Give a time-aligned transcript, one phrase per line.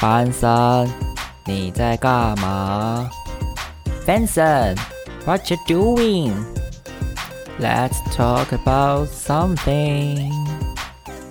[0.00, 0.88] 班森，
[1.44, 3.08] 你在干嘛？
[4.06, 6.32] Benson，What you doing?
[7.60, 10.32] Let's talk about something.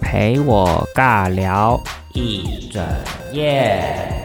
[0.02, 1.81] 陪我尬聊
[2.13, 2.84] 一整
[3.31, 4.23] 夜。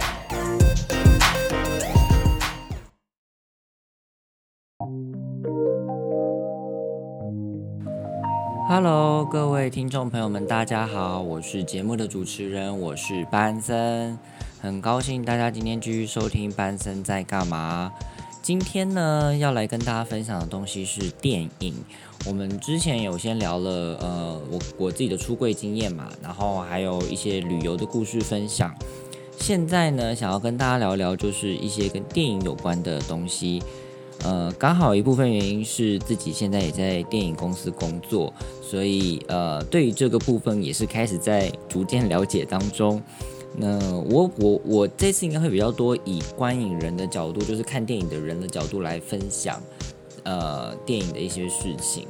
[8.71, 14.15] Hello，各位听众朋友们，大家好，我是节目的主持人，我是班森，
[14.61, 17.91] 很高兴大家今天继续收听班森在干嘛。
[18.43, 21.73] 今天呢，要来跟大家分享的东西是电影。
[22.27, 28.71] 我们之前有先聊了，呃，我我自己的出柜经验嘛，然后还有一些旅游的故事分享。
[29.39, 33.63] 现在呢，想要跟大家聊聊，就是一些跟电影有关的东西。
[34.23, 43.01] 呃，刚好一部分原因是自己现在也在电影公司工作，所以呃，对于这个部分也是开始在逐渐了解当中。
[43.57, 43.79] 那
[44.09, 49.61] 我我我这次应该会比较多以观影人的角度，就是看电影的人的角度来分享
[50.23, 52.05] 呃电影的一些事情。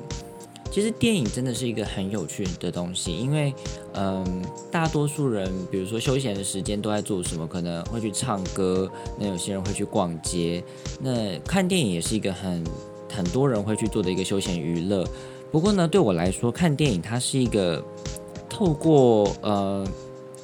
[0.71, 3.53] 其实电影真的是一个很有趣的东西，因为，
[3.93, 7.47] 嗯，大多数人，比如说休闲的时间都在做什么？
[7.47, 10.63] 可能会去唱歌，那有些人会去逛街，
[11.01, 12.63] 那看电影也是一个很
[13.11, 15.03] 很多人会去做的一个休闲娱乐。
[15.51, 17.83] 不过呢，对我来说，看电影它是一个
[18.47, 19.85] 透过呃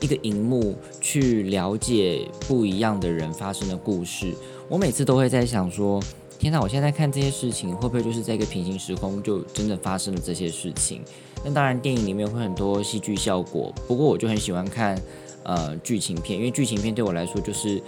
[0.02, 4.34] 一个荧幕去了解不一样的人发生的故事。
[4.68, 6.02] 我每次都会在想说。
[6.38, 6.59] 天哪！
[6.61, 11.02] 我现在看这些事情，会不会就是在一个平行时空就真的发生了这些事情？
[11.44, 13.73] 那当然，电影里面会很多戏剧效果。
[13.88, 15.00] 不过，我就很喜欢看
[15.44, 17.81] 呃剧情片，因为剧情片对我来说就是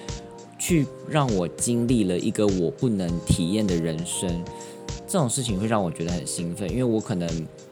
[0.58, 4.44] 去让我经历了一个我不能体验的人生。
[5.06, 7.30] 这种事情会让我觉得很兴奋，因为我可能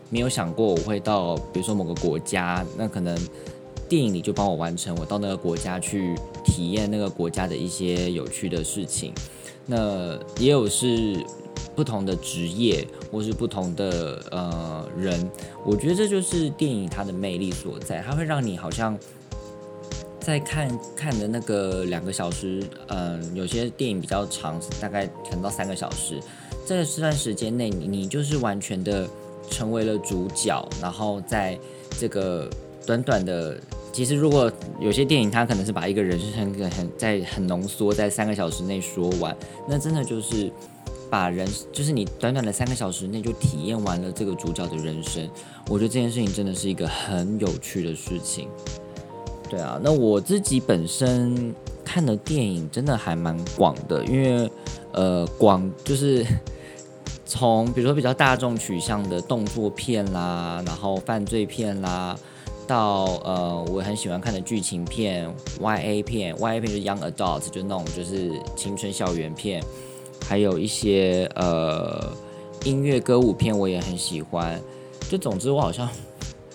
[0.09, 3.17] 没有想过我会到，比如说某个国家，那可能
[3.89, 9.13] 电影里就帮我完成我到那个国家去体验那个国家的一些有趣的事情。
[9.65, 11.17] 那也有是
[11.75, 15.29] 不同的职业，或是不同的呃人，
[15.65, 18.97] 我觉得这就是电影它的魅力所在，它会让你好像
[20.19, 26.19] 在看看的那个两个小时，嗯，有些电影比较长，大概可能到三个小时，
[26.65, 29.07] 在这段时间内，你你就是完全的
[29.49, 31.57] 成为了主角，然后在
[31.99, 32.49] 这个
[32.85, 33.59] 短短的。
[33.95, 39.33] 其实，如果有些电影，它可能是把一个人生很很在很浓缩在三个小时内说完，
[39.69, 40.51] 那真的就是
[41.09, 45.25] 把人，就是你短短的三个小时内就体验完了这个主角的人生。
[45.69, 48.49] 我觉得这件事情真的是一个很有趣的事情。
[49.49, 54.51] 对啊，那我自己本身看的电影真的还蛮广的，因为
[54.91, 56.25] 呃，广就是
[57.25, 62.19] 从比如说比较大众取向的动作片啦，然后犯罪片啦。
[62.67, 69.63] 到呃，我很喜欢看的剧情片、Y A 片，Y A 片就是 Young Adult，就那种就是青春校园片，
[70.27, 72.11] 还有一些呃
[72.63, 74.59] 音乐歌舞片，我也很喜欢。
[75.09, 75.87] 就总之，我好像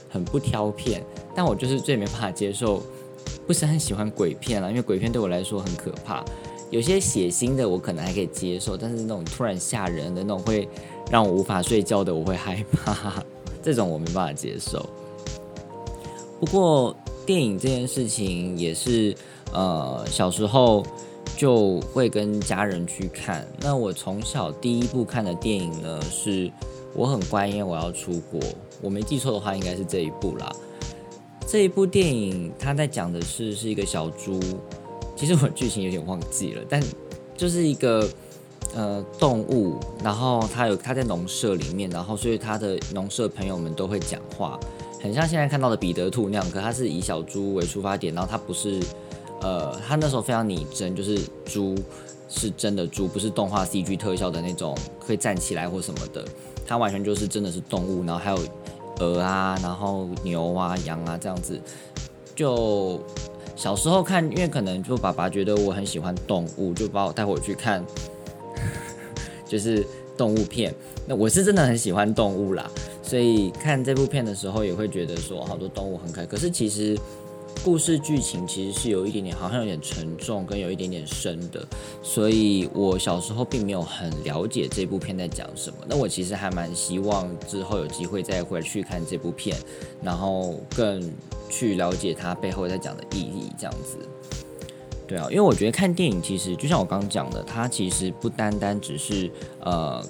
[0.09, 1.05] 很不挑片，
[1.35, 2.83] 但我就是最没办法接受，
[3.47, 6.25] 不是很喜欢鬼片了，因为鬼片对我来说很可怕。
[6.71, 10.69] 有些血腥的我可能还可以接受，但是那种突然吓人的那种会
[11.11, 13.23] 让我无法睡觉的，我会害怕，
[13.63, 14.85] 这种我没办法接受。
[16.41, 16.97] 不过
[17.27, 19.15] 电影这件事情也是，
[19.53, 20.83] 呃，小时候
[21.37, 23.47] 就会跟家人去看。
[23.61, 26.51] 那我从小第一部看的电影呢，是
[26.95, 28.41] 我很乖，因为我要出国。
[28.81, 30.51] 我没记错的话，应该是这一部啦。
[31.47, 34.41] 这一部电影它在讲的是是一个小猪，
[35.15, 36.83] 其实我剧情有点忘记了，但
[37.37, 38.09] 就是一个
[38.75, 44.59] 呃动物，然后它有它在农舍里面，然后所以它的农舍朋友们都会讲话。
[45.03, 48.79] 很像现在看到的彼得兔那样，可它是以小猪为出发点，然后它不是，
[49.41, 51.75] 呃，它那时候非常拟真，就是猪
[52.29, 56.25] 是真的猪，不是动画 CG 特效的那种可以站起来或什么的，
[56.67, 58.39] 它完全就是真的是动物，然后还有
[58.99, 61.59] 鹅啊，然后牛啊、羊啊这样子。
[62.37, 63.01] 就
[63.57, 67.85] 小时候看，因为可能就爸爸觉得我很喜欢动物，就把我带回去看，
[69.49, 69.87] 就是
[70.17, 70.75] 动物片。
[71.07, 72.71] 那我是真的很喜欢动物啦。
[73.11, 76.27] 所以看这部片的时候，也会觉得说好多动物很可爱。
[76.27, 76.97] 可是其实
[77.65, 81.67] 故事剧情其实是有一点点，好像有点沉重，跟有一点点深的。
[82.05, 85.79] 所以我小时候并没有很了解这部片在讲什么。
[85.89, 89.57] 那我其实还蛮希望之后有机会再回去看这部片，
[90.01, 91.03] 然后更
[91.49, 93.99] 去了解它背后在讲的意义，这样子。
[95.09, 99.29] 对啊，因为我觉得看电影其实就像我刚刚讲的，它其实不单单只是
[99.63, 100.01] 呃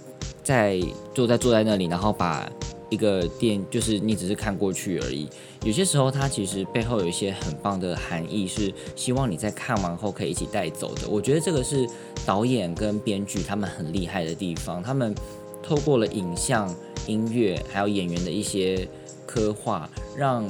[0.44, 0.79] 在
[1.14, 2.47] 坐在坐在那里，然后把
[2.90, 5.28] 一个电，就是你只是看过去而已。
[5.62, 11.08] 有些时候，它其实背后有一些很棒的含义，是希望你在看完后可以一起带走的。
[11.08, 11.88] 我觉得这个是
[12.26, 15.14] 导演跟编剧他们很厉害的地方，他们
[15.62, 16.75] 透过了影像、
[17.06, 18.88] 音乐，还有演员的一些
[19.26, 20.44] 刻画，让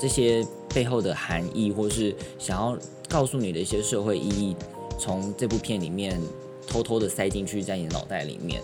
[0.00, 2.78] 这些背后的含义，或是想要
[3.08, 4.56] 告诉你的一些社会意义，
[4.98, 6.20] 从这部片里面
[6.66, 8.62] 偷偷的塞进去在你的脑袋里面。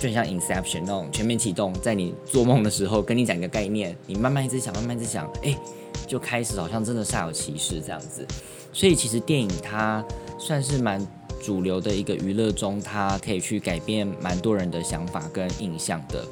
[0.00, 5.58] 就像 Inception 那种全面启动，在你做梦的时候跟你讲一个概念，你慢慢一直想，慢慢一直想，哎，
[6.06, 8.26] 就开始好像真的煞有其事这样子。
[8.72, 10.04] 所以其实电影它
[10.38, 11.04] 算是蛮
[11.42, 16.24] 主流的一个娱乐中，它可以去改变蛮多人的想法跟印象的。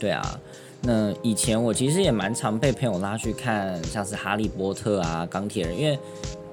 [0.00, 0.40] 对啊，
[0.82, 5.98] 那以前我其实也蛮常被朋友拉去看，像是哈利波特啊、钢铁人，因为。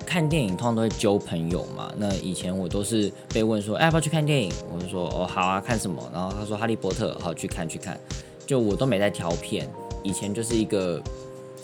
[0.10, 4.52] 看电影通常都会揪朋友嘛，那以前我都是被问说，哎，要不要去看电影？
[4.74, 6.02] 我就说，哦，好啊，看什么？
[6.12, 7.96] 然后他说《哈利波特》，好，去看去看。
[8.48, 9.70] 就我都没在挑片，
[10.02, 11.00] 以前就是一个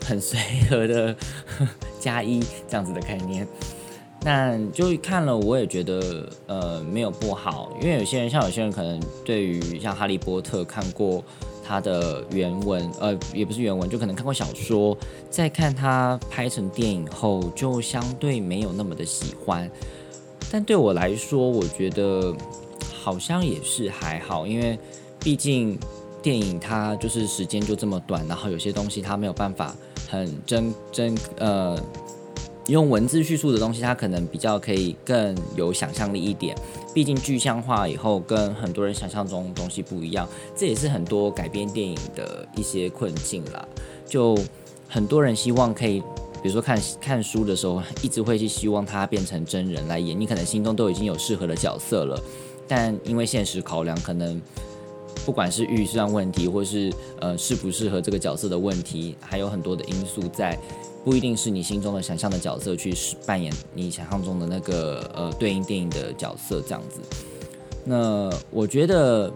[0.06, 0.40] 很随
[0.70, 1.16] 和的
[2.00, 3.48] 加一这样子的概念。
[4.22, 11.24] 那就看了，我也觉得呃没有不好，因为有些人像有些人可能对于像《哈利波特》看过。
[11.66, 14.98] 他的原文，呃，也不是原文，就可能看过小说，
[15.30, 19.70] 在看他拍成电影后，就相对没有那么的喜欢。
[20.52, 22.34] 但对我来说，我觉得
[22.94, 24.78] 好像也是还好，因为
[25.20, 25.78] 毕竟
[26.22, 29.76] 电影它就是时间就这么短，然后有些东西它没有办法
[30.08, 31.82] 很真真呃。
[32.68, 36.56] 用文字叙述的东西，它可能比较可以更有想象力一点。
[36.94, 43.68] 毕竟具象化以后，跟很多人想象中东西不一样，这也是很多改编电影的一些困境啦。
[44.08, 44.36] 就
[44.88, 46.00] 很多人希望可以，
[46.42, 50.20] 比如说看 看书的时候，一直会去希望它变成真人来演。
[50.20, 52.20] 你可能心中都已经有适合的角色了，
[52.68, 54.42] 但因为现实考量，可能
[55.24, 60.58] 不管是预算问题，或是呃适不适合这个角色的问题，还有很多的因素在。
[61.06, 62.92] 不一定是你心中的想象的角色去
[63.28, 67.00] 扮演你想象中的那个呃对应电影的角色这样子。
[67.84, 69.32] 那我觉得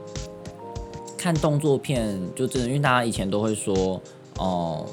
[1.16, 4.02] 看动作片就真的，因为大家以前都会说
[4.40, 4.84] 哦，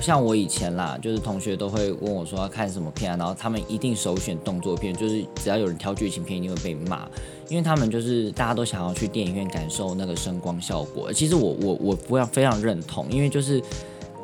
[0.00, 7.08] 像我以前啦，就是同学都会问我说要看什么片啊，然后他们一定首选动作片，就是只要有人挑剧情片一定会被骂，
[7.48, 11.12] 因为他们就是大家都想要去电影院感受那个声光效果。
[11.12, 13.62] 其实我我我不要非常认同，因为就是。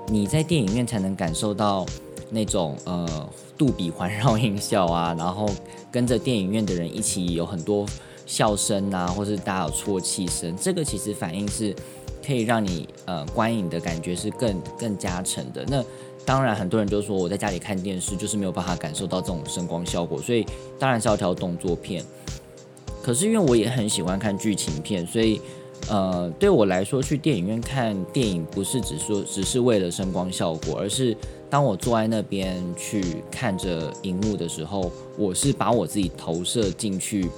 [0.09, 1.85] 你在电影院才能感受到
[2.31, 5.49] 那种呃杜比环绕音效啊，然后
[5.91, 7.85] 跟着电影院的人一起有很多
[8.25, 11.75] 笑声啊，或是大家有啜泣声，这个其实反应是
[12.25, 15.65] 可以让你呃观影的感觉是更更加成的。
[15.67, 15.85] 那
[16.25, 20.47] 当然很多人就说我在家里看电视就是没有办法感受到这种声光效果，所以
[20.79, 22.05] 当然是要挑动作片。
[23.03, 25.41] 可是因为我也很喜欢看剧情片，所以。
[25.89, 31.17] 呃，对我来说，去电影院看电影不是只说只是为了声光效果，而是
[31.49, 37.31] 当我坐在那边去看着荧幕的时候，我是把我自己投射进去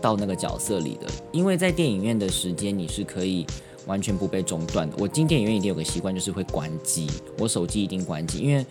[0.00, 1.06] 到那个角色里的。
[1.32, 3.46] 因为在电影院的时间，你是可以
[3.86, 4.96] 完全不被中断的。
[4.98, 7.06] 我进电影院一定有个习惯，就是会关机，
[7.38, 8.64] 我手机一定关机，因为。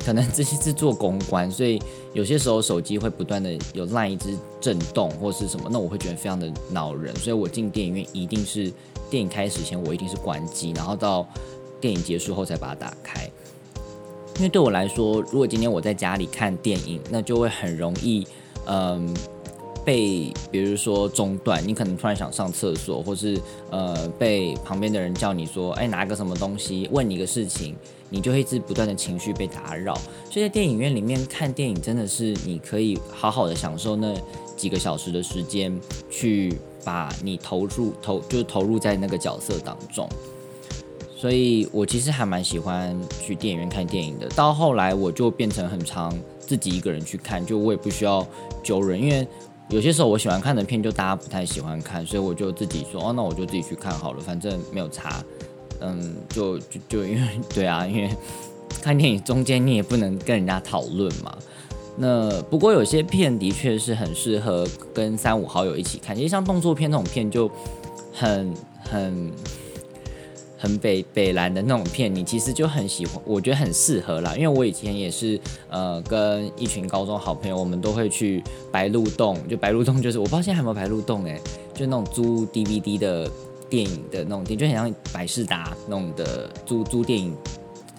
[0.00, 1.78] 可能这些是做公关，所以
[2.12, 7.14] 有些时候手机会不断的有烂一只震动或是什么，那我会觉得非常的恼人。
[7.16, 8.72] 所以我进电影院一定是
[9.10, 11.28] 电影开始前我一定是关机，然后到
[11.80, 13.30] 电影结束后才把它打开。
[14.36, 18.26] 因为对我来说，如果今天我在家里看电影，那就会很容易，
[18.66, 19.14] 嗯。
[19.84, 27.76] 被比如说中断，你可能突然想上厕所，或是呃被旁边的人叫你说，哎拿个什么东西，问你个事情，
[28.14, 29.94] 你就会一直不断的情绪被打扰。
[30.30, 34.14] 所以在电影院里面看电影，真的是你可以好好的享受那
[34.56, 35.78] 几个小时的时间，
[36.08, 40.08] 去把你投入投就投入在那个角色当中。
[41.16, 44.28] 所以我其实还蛮喜欢去电影院看电影的。
[44.30, 48.26] 到后来我就变成很长自己一个人去看，就我也不需要
[48.62, 49.26] 揪人，因为。
[49.70, 55.24] 有些时候我喜欢看的片，就大家不太喜欢看，所以我就自己说，哦，那我就自己去看好了，反正没有差。
[55.84, 58.10] 嗯，就就就因为对啊，因为
[58.82, 61.36] 看电影中间你也不能跟人家讨论嘛。
[61.96, 67.50] 那不过有些片的确是很适合跟三五好友一起看，其实像动作片那种片就
[68.12, 69.30] 很很。
[70.56, 74.34] 很北北蓝的那种片，你其实就很喜欢，我觉得很适合啦。
[74.34, 75.38] 因为我以前也是，
[75.68, 81.38] 呃，跟一群高中好朋友，我们都会去白鹿洞，就白鹿洞就是我不知道现在还有没有白鹿洞哎，
[81.74, 83.30] 就那种租 DVD 的
[83.68, 87.36] 电影的那种店，就很像百事达那种的租租电影，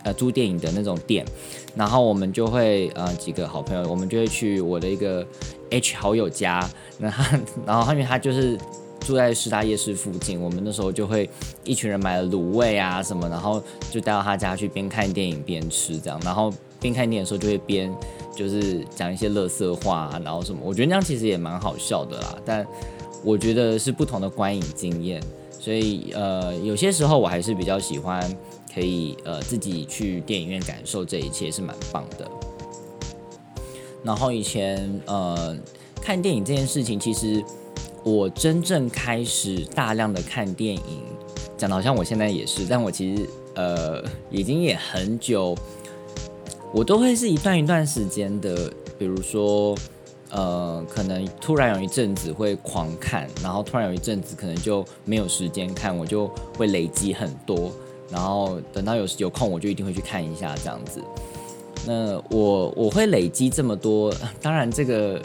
[0.04, 1.26] 呃，租电影的那种店。
[1.76, 5.26] 然后我们就会呃几个好朋友，我们就会去我的一个
[5.70, 8.58] H 好友家，那他然后因为他就是。
[9.06, 11.30] 住在师大夜市附近，我们那时候就会
[11.64, 17.94] 一群人买了卤味啊什么，然后就带到他家去边看电影边吃这样，然后边看电影的时候就会边
[18.36, 22.36] 就是讲一些乐色话，然后什么，我觉得那样其实也蛮好笑的啦。
[22.44, 22.66] 但
[23.24, 25.22] 我觉得是不同的观影经验，
[25.66, 28.22] 所以呃有些时候我还是比较喜欢
[28.72, 32.30] 可以呃自己去电影院感受这一切是蛮棒的。
[34.04, 35.58] 然后以前呃
[36.00, 37.44] 看电影这件事情，其实
[38.04, 41.02] 我真正开始大量的看电影，
[41.58, 45.58] 讲的好像我现在也是，但我其实呃已经也很久，
[46.72, 49.76] 我都会是一段一段时间的，比如说
[50.32, 57.72] 呃可能突然有一阵子会狂看，然后突然有一阵子可能就没有时间看，我就会累积很多，
[58.10, 61.02] 然后等到有有空我就一定会去看一下这样子。
[61.88, 65.22] 那我我会累积这么多，当然这个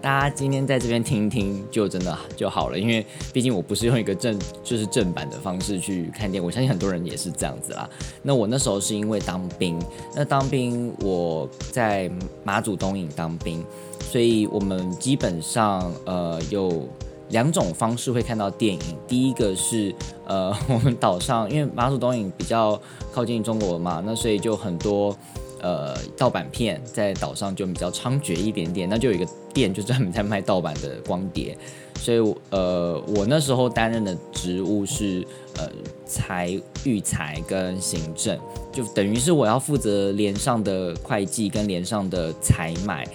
[0.00, 7.88] 大家今天在这边听听就真的就好了，因为毕竟我不是用一个正就是正版的方式去看电影，我相信很多人也是这样子啦。
[8.22, 9.76] 那我那时候是因为当兵，
[10.14, 12.08] 那当兵我在
[12.44, 13.64] 马祖东引当兵，
[14.10, 16.88] 所以我们基本上呃有
[17.30, 19.94] 两种方式会看到电影，第一个是
[20.26, 22.80] 呃我们岛上因为马祖东引比较
[23.12, 25.16] 靠近中国嘛，那所以就很多。
[25.62, 31.56] 呃，盗版片在岛上就比较猖獗一点点，那就有一个店就专门在卖盗版的光碟，
[31.96, 32.18] 所以
[32.50, 35.66] 呃，我那时候担任的职务是呃
[36.04, 36.50] 财
[36.84, 38.38] 育财跟行政，
[38.70, 43.08] 就等于是我要负责连上的会计跟连上的采买。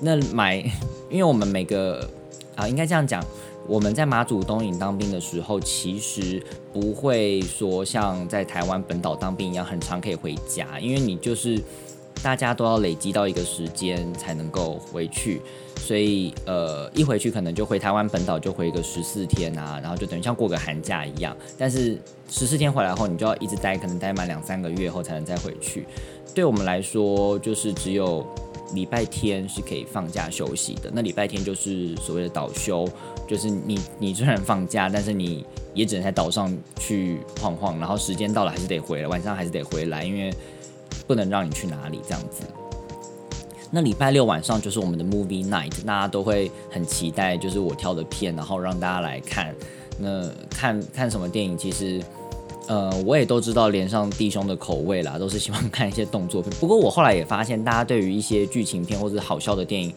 [0.00, 0.56] 那买，
[1.10, 2.08] 因为我们每个
[2.56, 3.24] 啊，应该这样讲。
[3.66, 6.42] 我们在马祖东引当兵的时候，其实
[6.72, 11.62] 不会说像在台湾本岛当兵一样很长可以回家，因为你就是
[12.22, 15.40] 大家都要累积到一个时间才能够回去，
[15.76, 21.36] 所以呃一回去可能就回台湾本岛就回个十四天啊，然后就等于像过个寒假一样。
[21.56, 21.98] 但是
[22.28, 25.86] 十四天回来后，你就要一直待，可能待满两三个月后才能再回去。
[26.34, 28.26] 对我们来说，就是只有。
[28.72, 32.88] 礼拜天是可以放假休息的，那礼拜天就是所谓的岛休，
[33.26, 40.32] 就是你你虽然放假，但是你也只能在岛上去晃晃，然后时间到了还是得回来，晚上还是得回来，因为
[41.10, 42.44] 不能让你去哪里这样子。
[43.68, 49.52] 那礼拜六晚上就是我们的 movie night，大家都会很期待，就是我挑的片，然后让大家来看。
[49.98, 52.00] 那看看什么电影，其实。
[52.68, 56.54] 呃，我也都知道连上弟兄的口味啦，都是喜欢看一些动作片。
[56.60, 59.92] 不过我后来也发现，大家对于一些剧情片或者好笑的电影，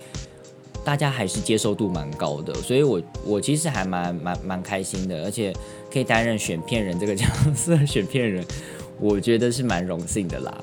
[0.84, 2.51] 大家还是接受度蛮高的。
[2.55, 5.53] 所以，我我其实还蛮蛮蛮开心的，而且
[5.91, 8.43] 可以担任选片人这个角色，选片人，
[9.00, 10.58] 我觉得是蛮荣幸的啦。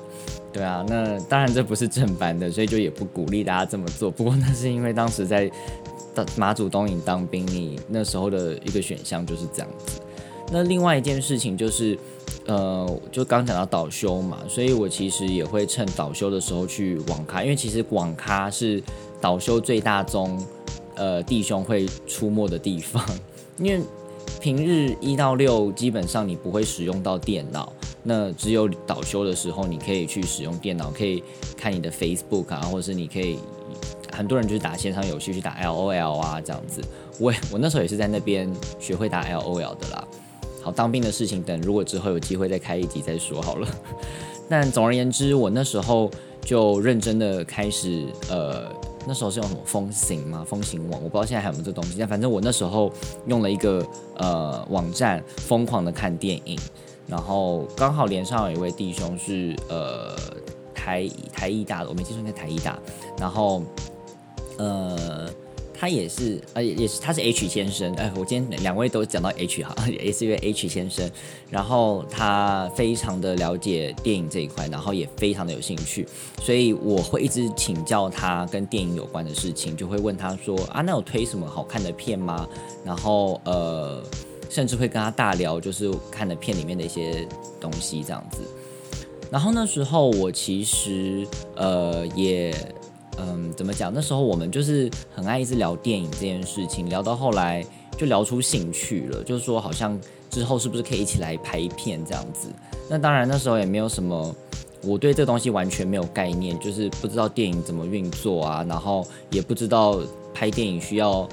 [0.53, 4.11] 对啊，那当然这不是正版的，所以就也不鼓励大家这么做。
[4.11, 5.49] 不过那是因为当时在
[6.35, 10.01] 马祖东营当兵，你那时候的一个选项就是这样子。
[10.51, 11.97] 那另外一件事情就是，
[12.45, 18.83] 呃，就刚讲到倒休嘛，所以我其实也会趁倒休的时候去网咖，因为其实网咖是
[19.21, 20.37] 倒休最大宗，
[20.95, 23.01] 呃，弟兄会出没的地方。
[23.57, 23.81] 因为
[24.41, 27.71] 平日一到六基本上你不会使用到电脑，
[28.03, 31.23] 那只有倒休的时候你可以去使用电脑，可以
[31.55, 33.37] 看你的 Facebook 啊，或者是你可以，
[34.11, 36.81] 很多人就是打线上游戏去打 LOL 啊这样子。
[37.19, 40.07] 我我那时候也是在那边学会打 LOL 的啦。
[40.63, 43.67] 好，当兵的事情等如果之后有机会再开一集再说好了。
[44.49, 46.09] 但总而言之，我那时候
[46.41, 48.67] 就认真的开始，呃，
[49.07, 50.45] 那时候是用什么风行吗？
[50.47, 51.95] 风行网，我不知道现在还有没有这东西。
[51.97, 52.91] 但反正我那时候
[53.27, 53.85] 用了一个
[54.17, 56.59] 呃网站，疯狂的看电影，
[57.11, 60.15] 然后刚好连上有一位弟兄是呃
[60.73, 62.79] 台台艺大的，我没记错应该台艺大，
[63.19, 63.61] 然后
[64.57, 65.29] 呃。
[65.73, 71.09] 他也是，呃，也是，他是 H 先生，哎，我今天两位都讲到 H 哈， 也是一位 H 先生，
[71.49, 76.07] 然后他非常的了解电影这一块，然后也非常的有兴趣，
[76.39, 82.47] 所以我会一直请教他跟电影有关的事情，就会问他说啊，那有推什么好看的片吗？
[82.85, 84.03] 然后呃，
[84.51, 87.27] 甚至会跟他大聊，就是看的片里面的一些
[87.59, 88.41] 东西这样子。
[89.31, 92.53] 然后那时候我其实呃也。
[93.17, 93.93] 嗯，怎么讲？
[93.93, 97.63] 那时候我们就是很爱一直聊电影这件事情，聊到后来
[97.95, 102.47] 就聊出兴趣了，就是说好像之后是不是可以一起来拍片这样子？
[102.89, 104.33] 那当然那时候也没有什么，
[104.81, 109.99] 我对这东西完全没有概念，就是不知道电影怎么运作啊，然后也不知道
[110.33, 111.27] 拍电影需要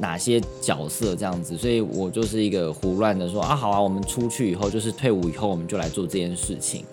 [0.00, 6.84] 哪些角色这样子，所以我就是一个胡乱的说啊，好啊，我们出去以后就是退伍以后我们就来做这件事情。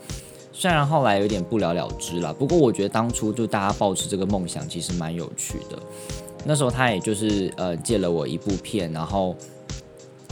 [0.52, 5.78] 虽然后来有点不了了之了，不过我觉得当初就大家抱持这个梦想，其实蛮有趣的。
[6.46, 9.36] 那时候他也就是呃借了我一部片，然后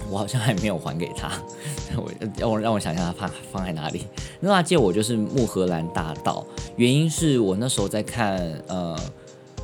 [0.09, 1.31] 我好像还没有还给他。
[1.97, 4.05] 我让我让我想一下，他放放在哪里？
[4.39, 8.37] 那他借我就是木荷兰大道，原因是我那时候在看
[8.67, 8.95] 呃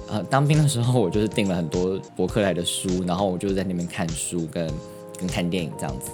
[0.08, 4.72] 呃当兵的时候，我就是订了很多博客来的书，然后我就在那边看书跟
[5.18, 6.12] 跟看电影这样子。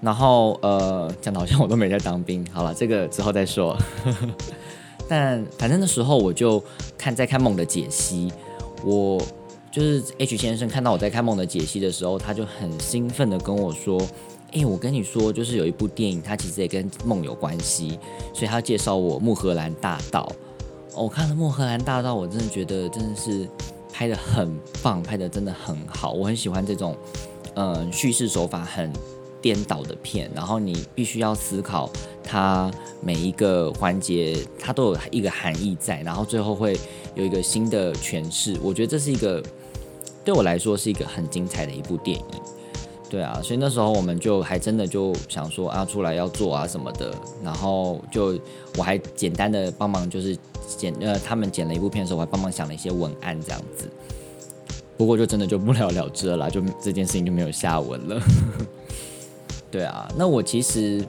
[0.00, 3.76] 然后呃讲的好像我都没在当兵，好了，这个之后再说。
[5.08, 6.62] 但反正那时候我就
[6.96, 8.32] 看在看梦的解析，
[8.84, 9.20] 我
[9.72, 14.00] 就是 H 先生看到我在看梦的解析的时候，他就很兴奋的跟我说
[14.52, 17.98] ：“哎，我跟你说，就是有一部电影，它其实也跟梦有关系，
[18.34, 20.30] 所以他介绍我《穆荷兰大道》。
[20.98, 23.48] 我看了《穆荷兰大道》，我真的觉得真的是
[23.92, 26.96] 拍的很棒，拍的真的很好，我很喜欢这种
[27.54, 28.92] 嗯叙事手法很。”
[29.40, 31.88] 颠倒的片，然后你必须要思考
[32.24, 32.68] 它
[33.00, 36.76] 每一个环节，它都有一个含义在，然后最后会
[37.14, 38.58] 有一个新的诠释。
[38.60, 39.40] 我觉得这是一个
[40.24, 42.24] 对我来说是一个很精彩的一部电影。
[43.08, 48.36] 对啊，所以那时候我们就还真的就想说啊，出来要做啊什么的，然后就
[48.76, 50.36] 我还简单的帮忙，就是
[50.76, 53.88] 剪呃他们剪了一部片的时候，我还帮忙想了一些文案这样子。
[54.96, 58.20] 不过就真的就不了了之了啦，就这件事情就没有下文了。
[59.70, 61.04] 对啊，那我其实，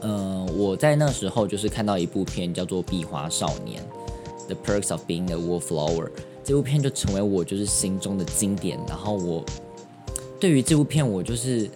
[0.00, 3.82] 嗯，我在那时候就是看到一部片叫做《壁花少年》
[4.46, 6.10] ，The Perks of Being a Wallflower，
[6.42, 8.78] 这部片就成为我就是心中的经典。
[8.88, 9.44] 然后我
[10.40, 11.68] 对于这部片，我就是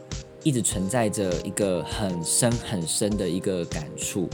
[0.43, 4.27] 一直存在着一个很深很深的一个感触。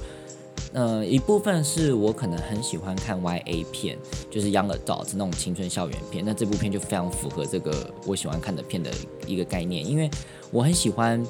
[0.79, 3.97] 嗯，一部分是我可能很喜欢看 YA 片，
[4.31, 6.23] 就是 Young Adult 那种青春校园片。
[6.23, 8.91] 那这部片就非常符合这个我喜欢看的片的
[9.27, 10.11] 一个概念，因为
[10.51, 11.27] 我很喜欢，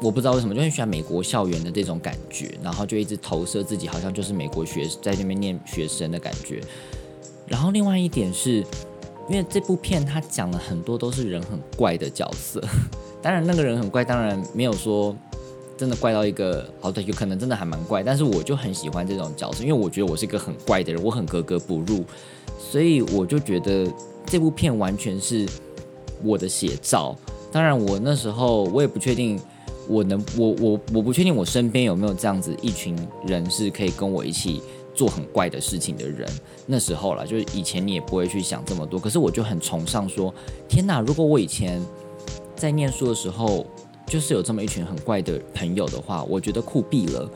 [0.00, 6.62] 我不知道为什么就很喜欢美国校园的这种感觉，然后就一直投射自己好像就是美国学在那边念学生的感觉。
[7.46, 8.64] 然后另外一点是，
[9.28, 12.64] 因为这部片它讲了很多都是人很怪的角色，
[13.20, 15.14] 当然那个人很怪，当然没有说。
[15.76, 22.02] 真的怪到一个，好的，有可能真的还蛮怪，但是我就很喜欢这种角色，因为我觉得我是一个很怪的人，我很格格不入，
[22.58, 23.86] 所以我就觉得
[24.24, 25.46] 这部片完全是
[26.24, 27.14] 我的写照。
[27.52, 29.38] 当然，我那时候我也不确定
[29.86, 32.96] 我能，我我我不确定我身边有没有这样子一群
[33.26, 34.62] 人是可以跟我一起
[34.94, 36.26] 做很怪的事情的人。
[36.64, 40.32] 那时候了，就是以前你也不会去想这么多，可是我就很崇尚说，
[40.68, 41.84] 天哪，如果我以前
[42.56, 43.66] 在念书的时候。
[44.06, 47.28] 就是有这么一群很怪的朋友的话，我觉得酷毙了。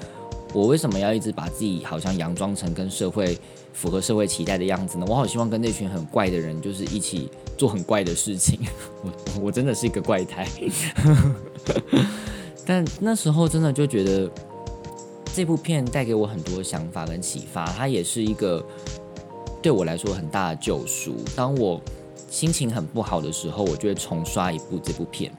[0.52, 3.38] 我为什么要一直把自己好像佯装成跟社会
[3.72, 5.06] 符合社会期待的样子呢？
[5.08, 8.58] 我好希望跟那群很怪的人，就是一起做很怪的事情。
[9.04, 10.48] 我我真的是一个怪胎。
[12.66, 14.28] 但那时候真的就觉得
[15.32, 18.64] 这部片带给我很多想法跟启发，它也是一个
[19.62, 21.14] 对我来说很大的救赎。
[21.36, 21.80] 当我
[22.28, 25.32] 心情很不好的时候，我就会重刷一部这部片。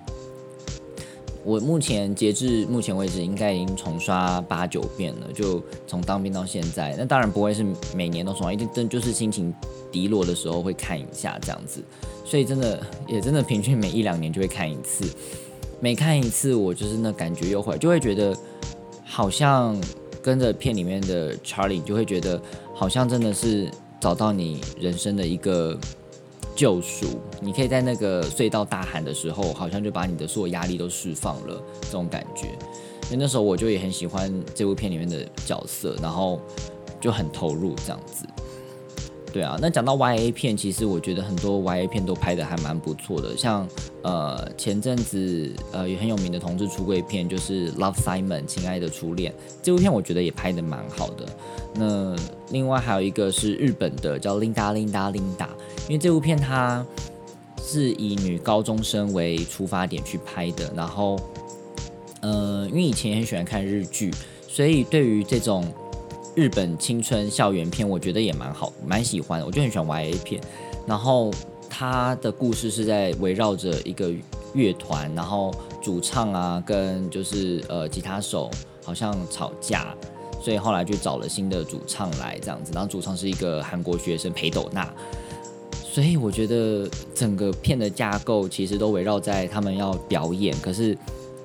[1.44, 5.28] 我目前截至目前为止，应该已经重刷八九遍了。
[5.34, 9.54] 就从当兵到现在，那当然不会是每年都重刷，一定真就是心情
[9.92, 11.84] 低落的时候会看一下这样子。
[12.24, 15.04] 所以真的也真的平均每一两年就会看一次。
[15.80, 18.38] 每看一次，我就是那感觉又会就会觉得
[19.04, 19.76] 好像
[20.22, 22.40] 跟着片里面的 Charlie，就会觉得
[22.76, 25.80] 好像真的是找到你人生的一个。
[26.62, 32.50] 救赎，你可以在那个隧道大喊的时候，好像就把你的所有压力都释放了，这种感觉。
[33.02, 36.40] 所以那时候我就也很喜欢这部片里面的角色，然后
[37.00, 38.28] 就很投入这样子。
[39.34, 43.66] 对啊，那讲到 Y A 片，其实我觉得很多 Y A 片都拍的还蛮不错的，像
[44.02, 51.26] 呃前阵子呃也很有名的同志出柜片，就是《Love Simon》亲爱的初恋这部片，我觉得也拍的蛮好的。
[51.76, 52.14] 那
[52.50, 55.46] 另外还有一个是日本的叫《Linda Linda Linda》，
[55.88, 56.86] 因为这部片它
[57.64, 61.18] 是以女高中生为出发点去拍的，然后
[62.20, 64.12] 呃因为以前很喜欢看日剧，
[64.46, 65.64] 所以对于这种。
[66.34, 69.46] 日本青春校园片，我觉得也蛮好，蛮喜欢。
[69.46, 70.42] 我就很喜欢 Y A 片。
[70.88, 71.32] 然后
[71.70, 74.12] 他的故事是在围绕着一个
[74.54, 78.50] 乐团，然后主唱啊跟就是呃吉他手
[78.84, 79.96] 好像吵架，
[80.42, 82.72] 所以后来就找了新的主唱来这样子。
[82.74, 84.92] 然后主唱是一个韩国学生裴斗娜，
[85.84, 90.98] 所以我觉得整个片的架构其实都围绕在他们要表演，可是。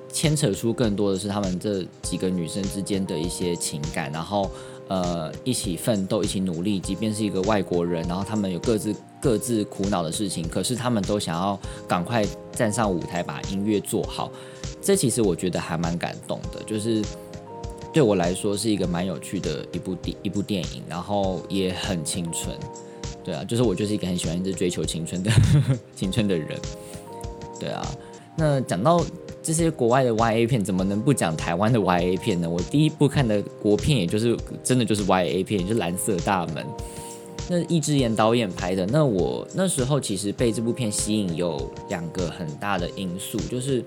[0.09, 4.49] 牵扯出更多的是他们这几个女生之间的一些情感，然后
[4.87, 14.31] 呃一起奋斗，一起努力，即便是一个外国人，然后他们有各自各自苦恼的事情，可是他们都想要赶快站上舞台把音乐做好。
[14.81, 17.03] 这其实我觉得还蛮感动的，就是
[17.91, 22.55] 对我来说是一个蛮有趣的一部电一部电影，然后也很青春。
[23.23, 25.29] 对啊，就是我就是一个很喜欢一直追求青春的
[25.95, 26.57] 青春的人。
[27.59, 27.85] 对啊。
[28.37, 29.03] 那讲到
[29.47, 32.49] 这些国外的 YA 片，怎么能不讲台湾的 YA 片呢？
[32.49, 36.65] 我第一部看的国片，也就是真的就是 YA 片，就是《蓝色大门》。
[37.47, 38.85] 那易智言导演拍的。
[38.87, 43.81] 那我那时候其实被这部片吸引，有两个很大的因素，就是，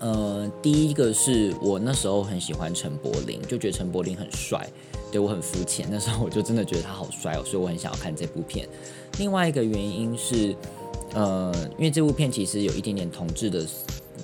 [0.00, 4.68] 呃，第一个是我那时候很喜欢陈柏霖，就觉得陈柏霖很帅，
[5.12, 5.86] 对我很肤浅。
[5.88, 8.68] 那时候我就真的觉得他好帅哦，所以我很想要看这部片。
[9.18, 10.52] 另外一个原因是，
[11.14, 13.64] 呃，因为这部片其实有一点点同志的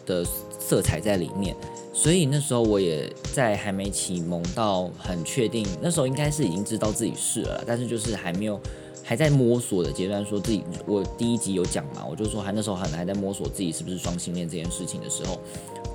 [0.09, 0.27] 的
[0.59, 1.55] 色彩在里面。
[1.92, 8.61] 所以那时候我也在还没启蒙到很确定，那时候应该是已经知道自己是了，但是就是还没有
[9.03, 10.25] 还在摸索的阶段。
[10.25, 15.40] 说自己我第一集有讲嘛，我就说还那时候还还在摸索自己是不是双性恋这件事情的时候，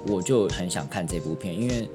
[0.07, 1.87] 我就很想看这部片，因为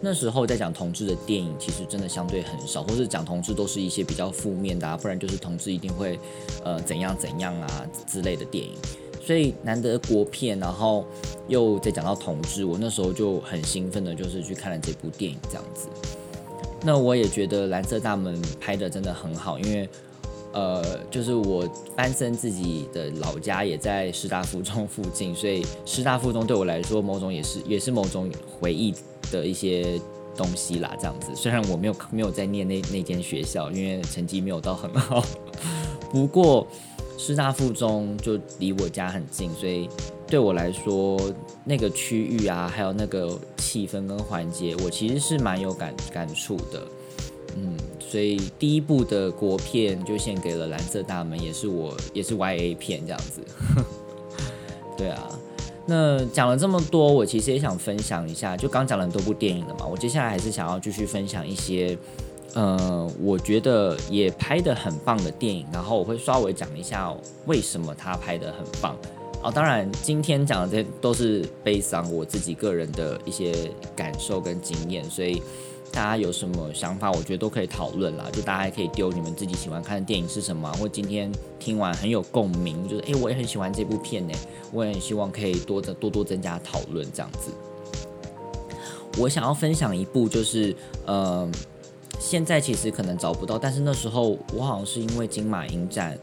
[0.00, 6.18] 那时候在讲同志的电影其实真的相对很少，或是讲同志都是一些比较负面的，啊不然就是同志一定会
[6.64, 8.74] 呃怎样怎样啊之类的电影。
[9.24, 11.04] 所以难得国片，然后
[11.46, 15.86] 又在讲到同志，我那时候就很兴奋的，就是去看了这部电影这样子。
[16.84, 19.88] 那我也觉得《蓝色大门》拍的真的很好，因为
[20.52, 28.28] 呃，就是我班森自己的老家也在师大附中附近，所以师大附中对我来说，某种也是也是某种
[28.60, 28.92] 回忆
[29.30, 30.00] 的一些
[30.36, 30.92] 东西啦。
[30.98, 35.24] 这样子，虽然我没有没有在念那那间学校，因为成绩没有到很好，
[36.10, 36.66] 不过。
[37.22, 39.88] 师大附中就离我家很近，所以
[40.26, 41.16] 对我来说，
[41.64, 46.82] 那个区域啊，还有那个气氛跟环节，我其实是蛮有感感触的。
[47.54, 53.40] 嗯，所以第一部的国片就献给了《蓝色大门》，也是我也是 YA 片这样子。
[54.98, 55.28] 对啊，
[55.86, 61.96] 那讲了这么多，我其实也想分享一下，就刚讲了很多部电影了嘛，我接下来还是想要继续分享一些。
[62.54, 67.14] 呃，我觉得也拍的很棒的电影，然后我会稍微讲一下
[67.46, 68.94] 为什么他拍的很棒。
[69.42, 75.42] 哦，当然今天讲的这都是悲伤，我自己个人的一些感受跟经验，所以
[75.90, 78.26] 大家有什么想法，我觉得都可以讨论啦。
[78.30, 84.34] 就大家可以丢你们自己喜欢看的电影是什么，或今天听完很有共鸣，就是哎，我也很喜欢这部片呢，
[84.72, 87.50] 我也很希望可以多的多多增加讨论这样子。
[89.18, 91.50] 我想要分享一部就是，呃。
[92.24, 96.16] 现在其实可能找不到，但是那时候我好像是因为金马影展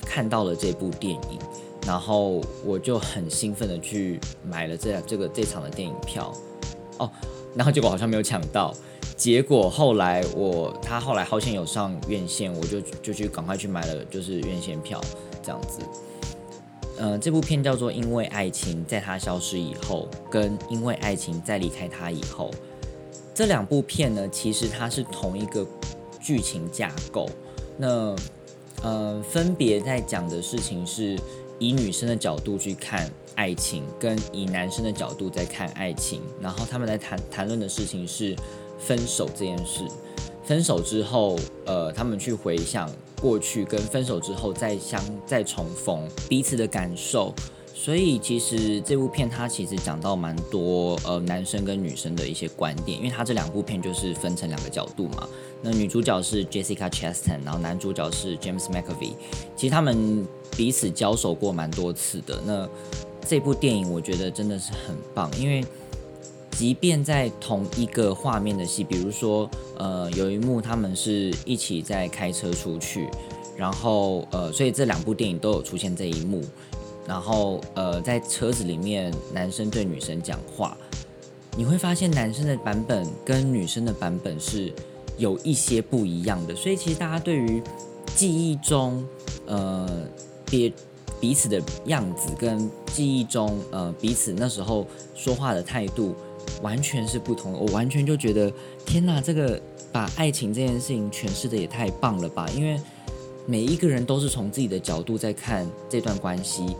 [0.00, 1.38] 看到了这部电影，
[1.86, 4.18] 然后我就很兴奋的去
[4.48, 6.32] 买了这这个这场的电影票
[6.96, 7.08] 哦，
[7.54, 8.74] 然后结果好像没有抢到，
[9.14, 14.98] 结果后来我他后来好像有上院线，我就就去赶快去买了就是院线票
[15.42, 15.80] 这样子。
[16.98, 22.50] 嗯，这部片叫做《因为爱情在他消失以后》跟《因为爱情在离开他以后》。
[23.36, 25.66] 这两部片呢，其实它是同一个
[26.18, 27.28] 剧情架构。
[27.76, 28.16] 那
[28.82, 31.18] 呃，分别在讲的事情是
[31.58, 36.22] 以女生的角度去看爱情，跟以男生的角度在看爱情。
[36.40, 38.34] 然后他们在谈谈论的事情是
[38.78, 39.82] 分手这件事。
[40.42, 47.34] 分手之后，呃，他们去回想过去，跟分手之后再相再重逢彼此的感受。
[47.78, 55.28] 所以其实这部片它其实讲到蛮多呃男生跟女生的一些观点，因为它这两部片就是分成两个角度嘛。
[55.62, 59.12] 那女主角是 Jessica Chastain，然后男主角是 James McAvoy。
[59.54, 62.40] 其实他们彼此交手过蛮多次的。
[62.46, 62.66] 那
[63.24, 65.62] 这部电影我觉得真的是很棒，因为
[66.52, 73.06] 即便在同一个画面的戏，比如说呃有一幕他们是一起在开车出去，
[73.54, 76.42] 然后呃所以这两部电影都有出现这一幕。
[77.06, 80.76] 然后，呃，在车子里面，男生对女生讲话，
[81.56, 84.72] 你会发现男生的版本跟女生的版本是
[85.16, 86.54] 有一些不一样的。
[86.54, 87.62] 所以，其实大家对于
[88.16, 89.06] 记忆中，
[89.46, 89.88] 呃，
[90.46, 90.72] 别
[91.20, 96.14] 彼此的样子跟记忆中，呃，彼此那时候说话的态度，
[96.60, 97.58] 完全是不同的。
[97.58, 98.52] 我完全就觉得，
[98.84, 99.60] 天哪，这个
[99.92, 102.48] 把爱情这件事情诠释的也太棒了吧！
[102.54, 102.80] 因为
[103.46, 106.76] 每一个人都是从自己的角度在看这段关系。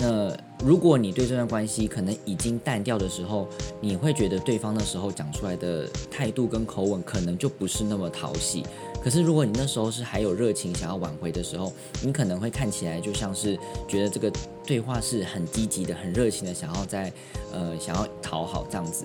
[0.00, 0.32] 那
[0.64, 3.48] 如果你对这段关系可能已经淡掉的时候，
[3.80, 8.64] 你会觉得对方那时候讲出来的态度跟口吻可能就不是那么讨喜。
[9.02, 14.30] 可是如果你那时候是还有热情想要挽回的时候，你可能会看起来就像是觉得这个
[14.64, 17.12] 对话是很积极的、很热情的，想要在
[17.52, 19.04] 呃想要讨好这样子。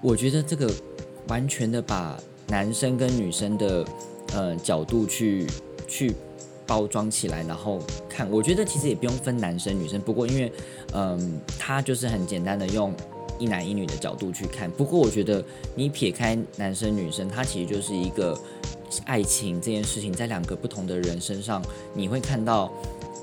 [0.00, 0.72] 我觉得这个
[1.28, 3.84] 完全的把男生跟女生的
[4.32, 5.46] 呃角度去
[5.86, 6.14] 去。
[6.72, 10.00] 包装起来，然后看，我觉得其实也不用分男生女生。
[10.00, 10.50] 不过因为，
[10.94, 12.94] 嗯，他就是很简单的用
[13.38, 14.70] 一男一女的角度去看。
[14.70, 18.34] 不过我觉得你撇开男生女生，他其实就是一个
[19.04, 22.72] 爱情这件事情，在两个不同的人身上，你会看到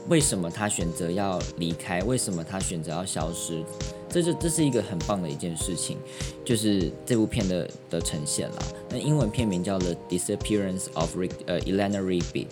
[0.09, 2.03] 为什么他选择要离开？
[2.03, 3.63] 为什么他选择要消失？
[4.11, 5.97] 这就这是一个很棒的一件事情，
[6.45, 8.57] 就是这部片的的呈现了。
[8.91, 12.45] 那英文片名叫《The Disappearance of Re 呃 Elena Rigby》，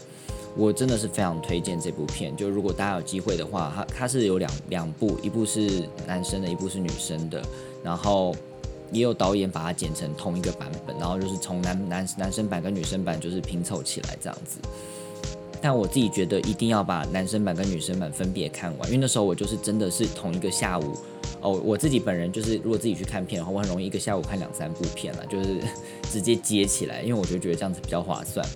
[0.57, 2.35] 我真的是非常推荐这部片。
[2.35, 7.41] 就如果大家有机会的话，它它是有两两部，一部是男生的，一部是女生的，
[7.83, 8.35] 然后
[8.91, 14.57] 也有导演把它剪成同一个版本，然后就是从男男男生版跟女生版就是拼凑起来这样子。
[15.59, 20.93] 但我自己觉得一定要把男生版跟女生版分别看完，因为那时候我就是真的是同一个下午
[21.41, 25.59] 哦，我自己本人就是如果自己去看片的话，我很容易一个下午看两三部片了，就是
[26.11, 28.47] 直接接起来，因为我就觉得这样子比较划算，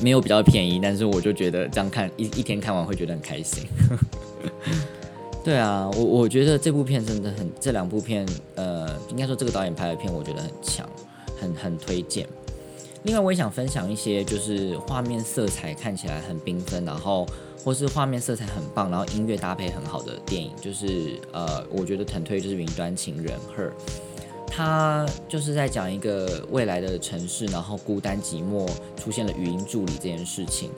[0.00, 3.66] 没有比较便宜，但是我就觉得这样看一一天看完会觉得很开心。
[5.44, 10.88] 对啊，我我觉得这部片真的很，这两部片呃，应该说这个导演拍的片我觉得很强，
[11.40, 12.26] 很很推荐。
[13.04, 17.24] 另外，我也想分享一些，就是画面色彩看起来很缤纷，然后
[17.62, 23.70] 或是画面色彩很棒，然后音乐搭配很好的电影，就是呃，我觉得腾推就是《云端情人》Her，
[24.46, 30.70] 他就是在讲一个未来的城市，然后孤单寂寞，出现了语音助理这件事情。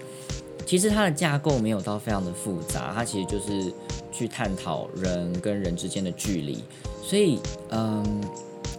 [0.67, 3.73] 其实它的架构没有到非常的复杂，它其实就是
[4.13, 6.63] 去探讨人跟人之间的距离。
[7.03, 7.39] 所以，
[7.71, 8.05] 嗯，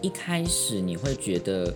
[0.02, 1.74] 一开始你会觉得。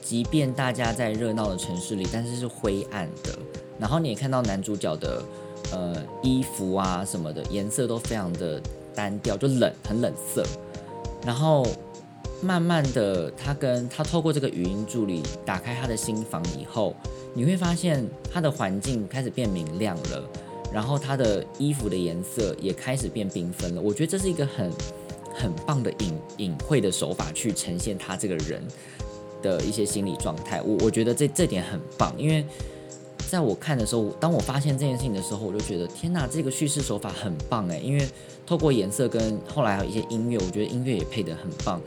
[0.00, 3.38] 即便大家在热闹的城市里，但是是灰暗的。
[3.78, 5.22] 然后你也看到男主角的
[5.70, 8.58] 呃衣服啊什么的颜色都非常的
[8.94, 10.42] 单调，就冷，很冷色。
[11.26, 11.62] 然后
[12.40, 16.94] 慢慢的，他跟他透过这个语音助理打开他的心房以后，
[17.34, 20.28] 你会发现他的环境开始变明亮了，
[20.72, 23.80] 然后他的衣服的颜色也开始变缤纷了。
[23.80, 24.72] 我觉得这是一个很
[25.34, 28.62] 很棒的隐隐晦的手法去呈现他这个人。
[29.40, 32.44] 的一些心理状态，我我觉得这这点很棒，因为
[33.30, 38.04] 在我看的时候，当我发现这件事情的时候，我就觉得天哪，这个叙事手法很棒诶，因为
[38.44, 41.80] 透过颜色跟后来还有一些音乐，我觉得音乐也配得很棒。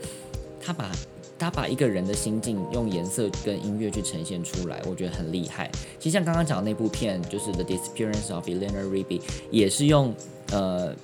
[0.64, 0.90] 他把
[1.38, 5.70] 他把一个人的心境用颜色跟音乐去呈现出来，我觉得很厉害。
[5.98, 9.18] 其实像刚刚讲的那部片，就是《The Disappearance of Eleanor Rigby》，
[9.50, 10.14] 也是用
[10.52, 10.94] 呃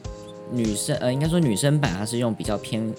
[0.52, 2.94] 女生呃应该说女生版，它是用比较偏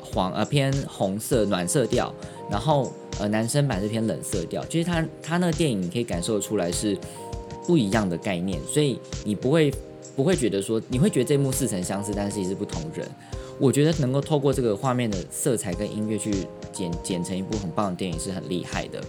[0.00, 2.14] 黄呃偏红色暖色调。
[2.48, 6.96] 然后，呃，男生版是偏冷色调，其实他他那个电影你可以感受出来是
[7.66, 9.74] 不一样的概念，所以你不会
[10.14, 13.04] 不会觉得说你会觉得这幕似曾相识，但是也是不同人。
[13.58, 19.00] 我觉得能够透过这个画面的色彩跟音乐去剪剪成一部很棒的电影是很厉害的。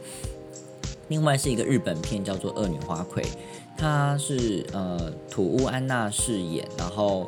[1.09, 3.23] 另外是一个日本片叫做《恶女花魁》，
[3.77, 7.27] 它是呃土屋安娜饰演，然后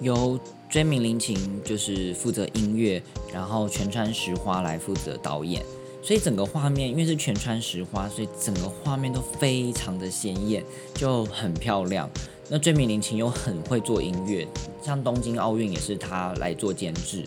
[0.00, 0.38] 由。
[0.66, 3.00] 追名林琴就是负责音乐，
[3.32, 5.62] 然后全川石花来负责导演，
[6.02, 12.10] 所以整个画面因为是全川石花，所以整个画面都非常的鲜艳，就很漂亮。
[12.54, 14.46] 那追名林琴又很会做音乐，
[14.80, 17.24] 像东京奥运也是他来做监制，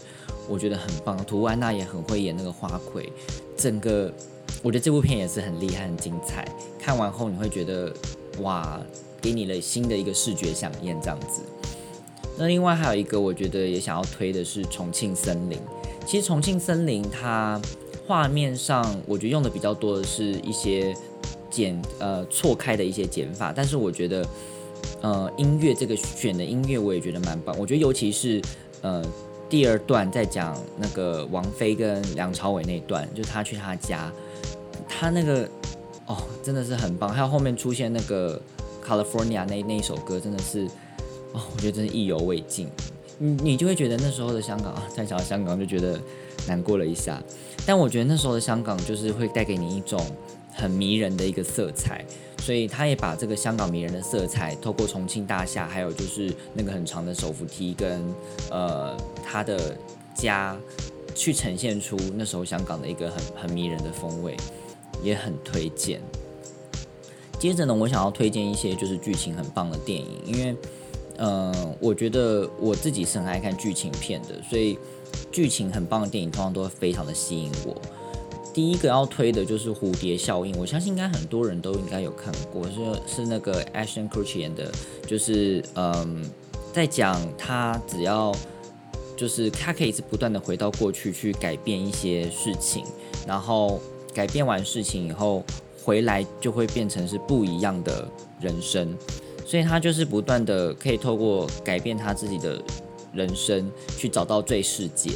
[0.47, 1.17] 我觉得很棒。
[1.25, 3.11] 图安娜也很会演那个花魁，
[3.57, 4.09] 整个
[4.63, 6.47] 我觉得这部片也是很厉害、很精彩。
[6.79, 7.93] 看完后你会觉得
[8.39, 8.79] 哇，
[9.19, 11.41] 给你了新的一个视觉响应，这样子。
[12.37, 15.57] 那另外还有一个，我觉得也想要推的是《重庆森林》。
[16.05, 17.61] 其实《重庆森林》它
[18.07, 20.95] 画面上，我觉得用的比较多的是一些
[21.49, 24.25] 剪呃错开的一些剪法，但是我觉得
[25.01, 27.55] 呃音乐这个选的音乐我也觉得蛮棒。
[27.57, 28.41] 我觉得尤其是
[28.81, 29.03] 呃
[29.49, 34.11] 第二段在讲那个王菲跟梁朝伟那段，就他去他家，
[34.87, 35.49] 他那个
[36.05, 37.09] 哦真的是很棒。
[37.09, 38.41] 还有后面出现那个
[38.85, 40.67] California 那那一首歌，真的是。
[41.33, 42.69] 哦，我觉得真是意犹未尽，
[43.17, 45.99] 你你就会觉得那时候的香港啊，再想到香港就觉得
[46.47, 47.21] 难过了一下。
[47.65, 50.01] 但我觉得那时候的香港就是会带给你一种
[50.57, 52.03] 很迷人的一个色彩，
[52.39, 58.03] 所以他也把这个香港迷人的色彩，透过重庆大厦，还有就是那个很长的手扶梯跟
[58.49, 59.77] 呃他的
[60.15, 60.57] 家，
[61.15, 64.35] 去呈现出那时候香港的一个很很迷人的风味，
[65.03, 66.01] 也很推荐。
[67.39, 70.55] 接着呢，我想要推荐一些就是剧情很棒的电影，因为。
[71.19, 74.77] 嗯，我觉得我自己是很爱看剧情片的，所以
[75.31, 77.75] 剧情很棒的电影通常都会非常的吸引我。
[78.57, 84.71] 第一个要推的就是《蝴蝶效应》，我相信应该很多人都应该有看过，是是那个 Ashton Kutcher 演的，
[85.05, 86.27] 就是嗯，
[86.73, 88.35] 在讲他只要
[89.15, 92.83] 就是他可以是不断的回到过去去改变一些事情，
[93.27, 93.79] 然后
[94.11, 95.43] 改变完事情以后
[95.83, 98.09] 回来就会变成是不一样的
[98.41, 98.97] 人生。
[99.45, 102.59] 所以他就是不断的可以透过改变他自己的
[103.13, 105.11] 人生去找到最世界，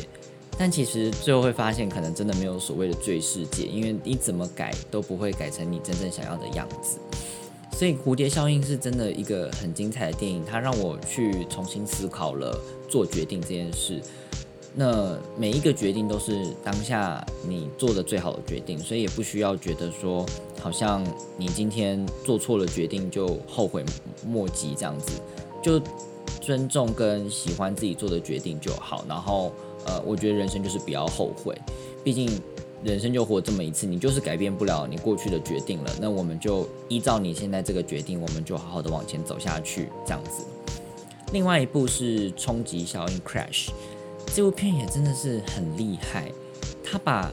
[0.57, 6.99] 但其实最后会发现，可能真的没有所谓的最世界，因为你怎么改都不会改成你真正想要的样子。
[7.73, 12.55] 所以蝴蝶效应是真的一个很精彩的电影，它让我去重新思考了
[12.87, 13.99] 做决定这件事。
[14.75, 20.25] 那每一个决定都是当下你做的最好的决定，所以也不需要觉得说
[20.61, 21.03] 好像
[21.37, 23.83] 你今天做错了决定就后悔
[24.25, 25.13] 莫及这样子，
[25.61, 25.81] 就
[26.39, 29.03] 尊重跟喜欢自己做的决定就好。
[29.09, 29.51] 然后
[29.85, 31.55] 呃，我觉得人生就是不要后悔，
[32.03, 32.29] 毕竟
[32.83, 35.91] 人生就活这么一次，你就是改变不了你过去的决定了。
[35.99, 40.43] 那我们就依照你现在这个决定，我们就好好的往前走下去这样子。
[41.33, 43.69] 另外一部是冲击效应 （Crash）。
[44.33, 46.31] 这部片也真的是很厉害，
[46.83, 47.31] 他把，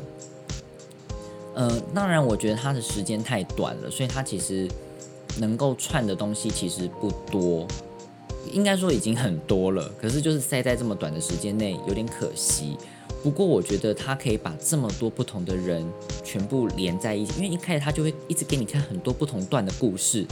[1.54, 4.68] 呃，当然我觉得他的时间太短了，所以他其实
[5.38, 7.66] 能够串的东西其实不多，
[8.48, 12.76] 应该说已经很多了，可是就是塞在这么短的时间内有点可惜。
[13.22, 15.84] 不过我觉得他可以把这么多不同的人
[16.24, 20.26] 全部连在一起，因为一开始他就会一直给你看很多不同段的故事，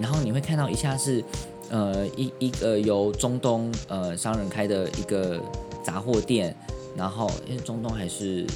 [0.00, 1.22] 然后你会看到一下是，
[1.70, 5.40] 呃，一一个由中东呃商人开的一个。
[5.84, 6.54] 杂货店，
[6.96, 8.46] 然后因为中东还是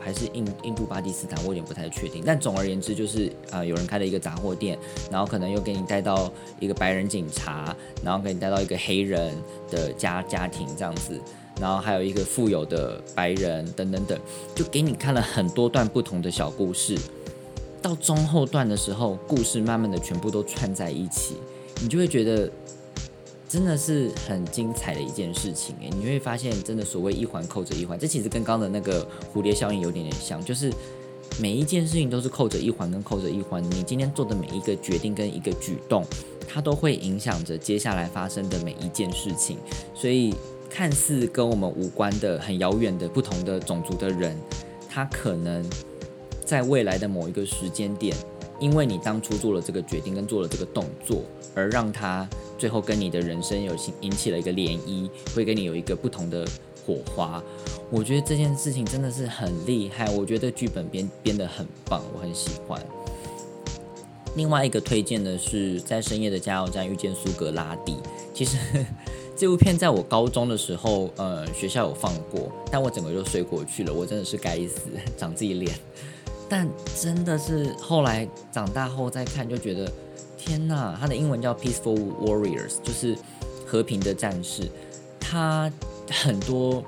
[0.00, 2.22] 还是印印度巴基斯坦，我有点不太确定。
[2.24, 4.78] 但总而言之，就是呃有人开了一个杂货店，
[5.10, 9.34] 然后可能又给你带到一个白人警察，然后给你带到一个黑人
[9.70, 11.20] 的家家庭这样子，
[11.60, 14.18] 然后还有一个富有的白人等等等，
[14.54, 16.98] 就给你看了很多段不同的小故事。
[17.82, 21.36] 到中后段的时候，故事慢慢的全部都串在一起，
[21.82, 22.50] 你就会觉得。
[23.50, 30.72] 真的是很精彩的一件事情诶，你会发现，真的所谓一环扣着一环，这其实跟刚刚的那个蝴蝶效应有点点像，就是
[31.40, 36.04] 每一件事情都是扣着一环跟扣着一环，你今天做的每一个决定跟一个举动，
[36.46, 39.58] 它都会影响着接下来发生的每一件事情。
[39.96, 40.32] 所以，
[40.70, 44.38] 看似跟我们无关的、很遥远的不同的种族的人，
[44.88, 45.68] 他可能
[46.44, 48.16] 在未来的某一个时间点，
[48.60, 51.24] 因为你当初做了这个决定跟做了这个动作，
[51.56, 52.28] 而让他。
[52.60, 56.46] 最后跟你的人生有引起了一个涟漪，会跟你有一个不同的
[56.84, 57.42] 火花。
[57.90, 62.78] 我觉得这件事情真的是很厉害，我觉得剧本编编得很棒，我很喜欢。
[64.36, 67.96] 另外一个推荐的是在深夜的加油站遇见苏格拉底。
[68.34, 68.58] 其实
[69.34, 73.92] 这部片在我高中的时候，呃，学校有放过，但我整个就睡过去了。
[73.92, 74.82] 我真的是该死，
[75.16, 75.74] 长自己脸。
[76.46, 76.68] 但
[77.00, 79.90] 真的是后来长大后再看，就觉得。
[80.40, 83.14] 天呐，它的英文叫 Peaceful Warriors，就是
[83.66, 84.66] 和平的战士。
[85.20, 85.70] 它
[86.10, 86.82] 很多，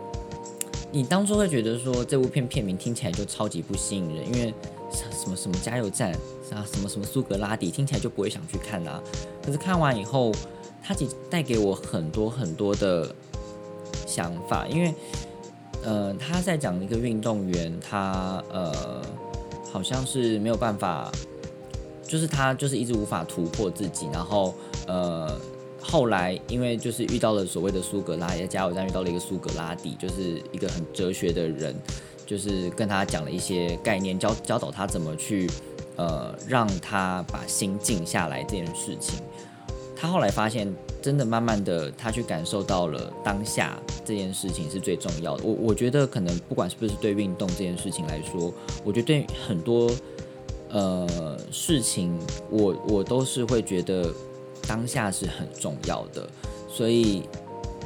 [0.90, 4.54] 你当初会觉得说这部片片名听起来就超级不吸引人，因为
[4.90, 6.12] 什么什么加油站
[6.50, 9.00] 啊，什么什么苏格拉底，听起来就不会想去看啊。
[9.44, 10.32] 可是看完以后，
[10.82, 13.14] 它其实带给我很多很多的
[14.06, 14.94] 想法，因为
[15.84, 19.02] 呃，他在讲一个运动员，他呃
[19.70, 21.12] 好像是没有办法。
[22.12, 24.52] 就是他就是一直无法突破自己，然后
[24.86, 25.34] 呃
[25.80, 31.74] 后来因为就是遇到了所谓的苏格拉，在加油站遇到了一个苏格拉底，就是一个很哲学的人，
[32.26, 35.48] 就是跟他讲了一些概念，教教导他怎么去
[35.96, 39.18] 呃让他把心静下来这件事情。
[39.96, 40.70] 他后来发现，
[41.00, 45.44] 真的慢慢的他去感受到了当下这件事情是最重要的。
[45.44, 48.52] 我我觉得可能不管是不是对运动这件事情来说，
[48.84, 49.90] 我觉得对很多。
[50.72, 54.10] 呃，事情我我都是会觉得
[54.66, 56.26] 当下是很重要的，
[56.66, 57.24] 所以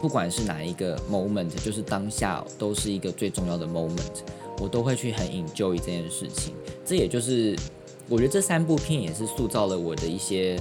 [0.00, 4.22] 不管是哪一个 moment，就是当下都是一个最重要的 moment，
[4.60, 6.54] 我都会去很 enjoy 这件事情。
[6.84, 7.56] 这也就是
[8.08, 10.56] 我觉得这三部片也是塑造了我的一些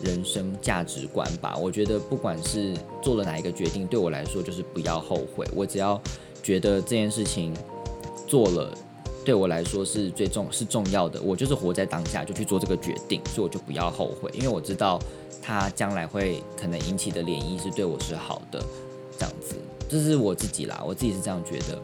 [0.00, 1.56] 人生价值观吧。
[1.56, 5.44] 我觉得不管是做了哪一个决定，对我来说就是不要后悔。
[5.52, 6.00] 我只要
[6.40, 7.52] 觉得这件事情
[8.28, 8.72] 做了。
[9.24, 15.00] 对我来说是最重是重要的，我就是活在当下就去做这个决定，所以我就不要后悔，因为我知道
[15.42, 18.62] 它将来会可能引起的涟漪是对我是好的，
[19.18, 19.56] 这样子，
[19.88, 21.80] 这是我自己啦，我自己是这样觉得。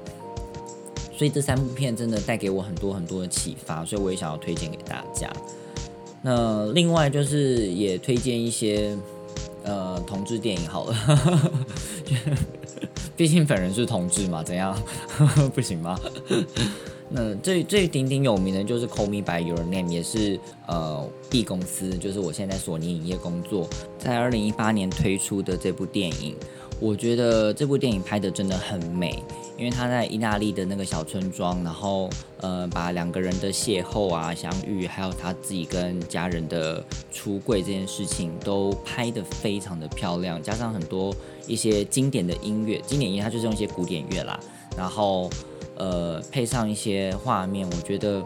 [1.16, 5.31] 所以这三部片真的带给我很多很多的启发，所以我也想要推荐给大家。
[6.22, 8.96] 那另外就是也推荐一些
[9.64, 11.50] 呃同志电影好了，
[13.16, 14.74] 毕竟本人是同志嘛，怎样
[15.55, 15.98] 不行吗？
[17.12, 26.36] 那最最鼎鼎有名的就是《Call Me by Your Name》，也是呃 B 公司，就是我现在索尼影业工作，在二零一八年推出的这部电影。
[26.78, 29.22] 我觉得这部电影拍的真的很美，
[29.58, 32.08] 因为他在意大利的那个小村庄，然后
[32.40, 36.82] 呃把两个人的邂逅啊、相遇，还有他自己跟家人的
[37.12, 41.14] 出柜这件事情，都拍得非常的漂亮，加上很多
[41.46, 44.38] 一些经典的音乐，经典音乐它就是用一些古典乐啦，
[44.76, 45.28] 然后。
[45.81, 48.22] 呃，配上一些画面，我觉得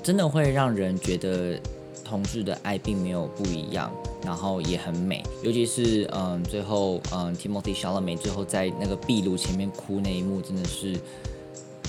[0.00, 1.58] 真的会让人觉得
[2.04, 3.92] 同志的爱并没有不一样，
[4.24, 10.96] 然后也很美，尤其是嗯最后嗯 Timothy Chalamet 最后在那个壁炉前面哭那一幕真的是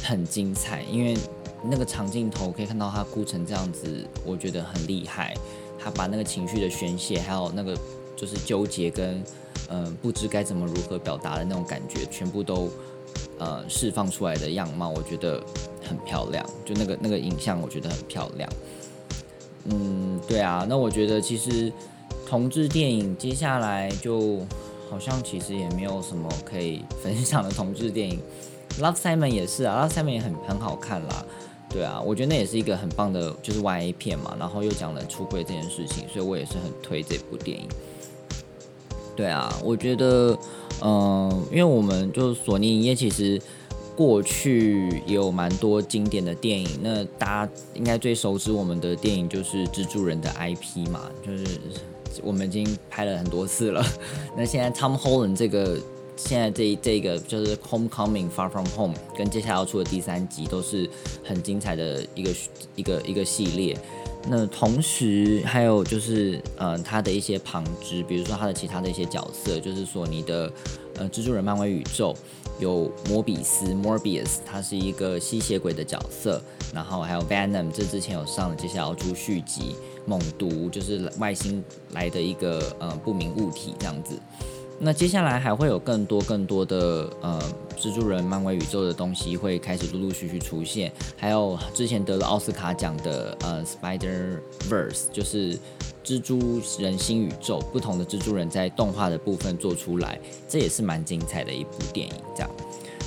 [0.04, 1.16] 很精彩，因为
[1.64, 5.36] 那个长镜头可以看到他哭成这样子，我觉得很厉害，
[5.78, 7.78] 他把那个情绪的宣泄，还有那个
[8.16, 9.24] 就是纠结跟
[9.70, 12.72] 嗯不知该怎么如何表达的那种感觉，全部都
[13.40, 15.42] 呃释放出来的样貌，我觉得
[15.88, 18.50] 很漂亮，就那个那个影像我觉得很漂亮。
[19.66, 21.72] 嗯，对啊，那我觉得其实
[22.28, 24.40] 同志电影接下来就
[24.90, 28.20] 好像其实也没有什么可以分享的同志电影。
[28.80, 31.26] Love Simon 也是啊，Love Simon 也很很好看啦。
[31.70, 37.68] 对啊，我觉得那也是一个很棒的，就是 YA 片嘛，然后又讲了出柜这件事情，所以我也是很推这部电影。
[39.16, 40.36] 对啊，我觉得，
[40.82, 43.41] 嗯，因为我们就索尼影业其实。
[43.99, 51.43] 过去也有蛮多经典的电影，那大家应该最熟知我们的电影就是蜘蛛人的 IP 嘛，就是
[52.23, 53.86] 我们已经拍了很多次了。
[54.38, 55.77] 那现在 Tom Holland 这个
[56.20, 60.89] 现在这这个就是 Homecoming Far From Home，跟接下来要出的第三集都是
[61.24, 62.32] 很精彩的一个
[62.76, 63.78] 一个一个系列。
[64.28, 70.51] 那同时还有就是呃他的一些旁支，比如说他的其他的一些角色，就是索尼的
[70.97, 72.13] 呃蜘蛛人漫威宇宙。
[72.59, 76.41] 有摩比斯 （Morbius），他是一个吸血鬼的角色，
[76.74, 79.78] 然后还有 Venom，这之前有上了，接下来要出续集。
[80.05, 84.20] 猛毒就是外星来的一个呃不明物体这样子。
[84.82, 87.41] 那接下来还会有更多更多的呃
[87.77, 95.59] 蜘蛛人漫威宇宙的东西会开始陆陆续续出现，还有之前得了奥斯卡奖的呃 Spider Verse，就是
[96.03, 100.17] 蜘蛛人新宇宙，不同的蜘蛛人在动画的部分做出来，
[100.47, 102.13] 这也是蛮精彩的一部电影。
[102.34, 102.49] 这样，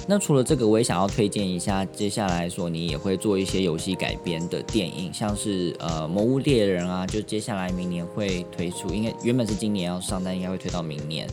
[0.06, 11.26] 那除了这个，我也想要推荐一下，接下来索尼也会做一些游戏改编的电影，像是呃魔物猎人啊，就接下来明年会推出，应该原本是今年要上，但应该会推到明年。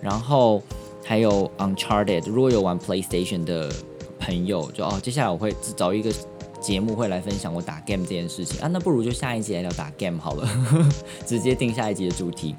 [0.00, 0.62] 然后
[1.02, 3.72] 还有 Uncharted，如果有玩 PlayStation 的
[4.18, 6.12] 朋友，就哦，接下来我会找一个
[6.60, 10.48] 节目会来分享我打 game 这件事情啊，那不如就下一集来聊打 game 好了，
[11.26, 12.54] 直接定下一集的主题。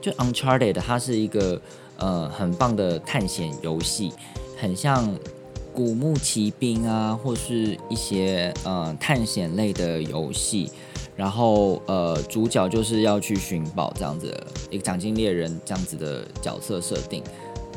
[0.00, 1.60] 就 Uncharted，它是一个
[1.98, 4.12] 呃很棒的探险游戏，
[4.60, 5.08] 很像
[5.72, 10.70] 古墓奇兵啊，或是一些呃探险类的游戏。
[11.16, 14.34] 然后，呃，主角就是要去寻宝这样子，
[14.70, 17.22] 一个奖金猎人这样子的角色设定。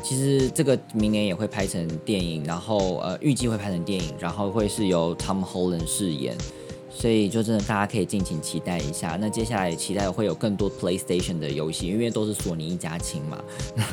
[0.02, 6.36] 其实这个明年也会拍成电影，然后呃，预计会拍成电影，然后会是由 Tom Holland 饰演。
[6.90, 9.16] 所以就真的大家可以敬请期待一下。
[9.20, 13.38] 那接下来期待会有更多 PlayStation 的游戏，因为都是索尼一家亲嘛，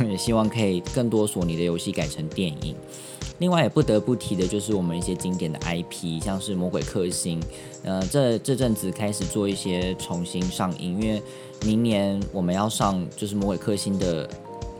[0.10, 2.76] 也希望可以更多索尼的游戏改成电影。
[3.40, 7.42] 另外也不得不提的就是我们一些经典的 IP，像是《魔鬼克星》，
[7.84, 11.22] 呃，这这阵子开始做一些重新上映，因为
[11.66, 14.30] 明年我们要上就是《魔鬼克星》的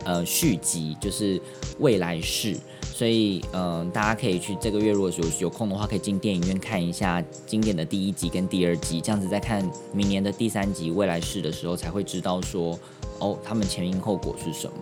[0.04, 1.38] 呃续集，就是
[1.80, 2.56] 未来式，
[2.94, 12.78] 所以嗯，大家可以去这个月如果有有空的话，可以进电影院看一下经典的第一集跟第二集，这样子再看明年的第三集未来式的时候，才会知道说
[13.18, 14.76] 哦，他们前因后果是什么。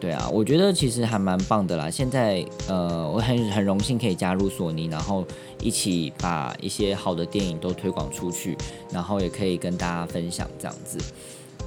[0.00, 1.90] 对啊，我觉得其实还蛮棒的啦。
[1.90, 5.24] 现在，呃，我很很荣幸可以加入索尼，然后
[5.60, 8.56] 一起把一些好的电影都推广出去，
[8.92, 10.98] 然后也可以跟大家分享这样子。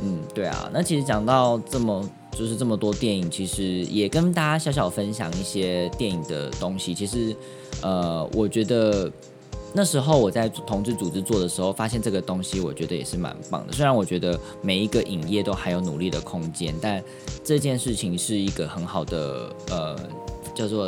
[0.01, 0.69] 嗯，对啊。
[0.73, 6.95] 那其实讲到这么就是这么多电影，其实也跟大家小小分享一些电影的东西。
[6.95, 7.35] 其实，
[7.81, 9.11] 呃，我觉得。
[9.73, 13.71] 那时候我在同志组织做的时候，发现这个东西，我觉得也是蛮棒的。
[13.71, 17.01] 虽然我觉得每一个影业都还有努力的空间，但
[17.43, 19.97] 这件事情是一个很好的呃
[20.53, 20.87] 叫做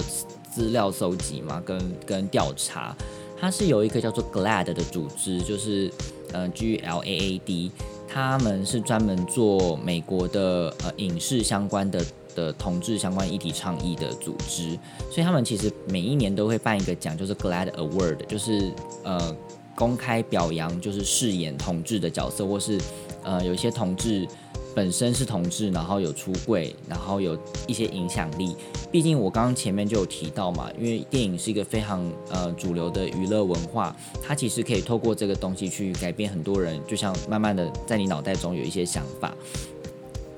[0.53, 2.95] 资料搜集嘛，跟跟调查。
[3.39, 5.91] 它是有一个叫做 GLAD 的组织，就是
[6.31, 7.71] 呃 G L A A D，
[8.07, 12.03] 他们是专门做美国的呃影视相关的。
[12.35, 14.77] 的同志相关议题倡议的组织，
[15.11, 18.71] 所以他们其实每一年都会办一个奖，就是 Glad Award，就是
[19.03, 19.35] 呃
[19.75, 22.79] 公开表扬，就是饰演同志的角色，或是
[23.23, 24.27] 呃有一些同志
[24.75, 28.55] 本身是同志，然后有出柜，然后有一些影响力。
[28.91, 39.33] 毕竟我刚刚前面就有提到嘛，因为电影是一个非常呃主流的娱乐文化，它其实可以透过这个东西去改变很多人，就像慢慢的在你脑袋中有一些想法。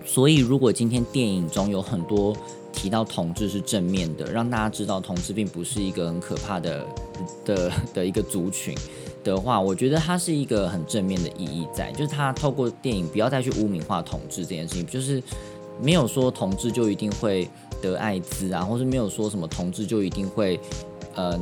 [0.05, 2.35] 所以，如果今天电影中有很多
[2.71, 6.85] 提到同志是正面的，让大家知道同志并不是一个很可怕的
[7.43, 8.75] 的的一个族群
[9.23, 15.21] 的话，我觉得它是一个很正面的意义在，就是它透过电影不要再去污名化同志这件事情，就是
[15.81, 17.49] 没有说同志就一定会
[17.81, 20.59] 得艾滋啊，或是没有说什么同志就一定会
[21.15, 21.39] 呃，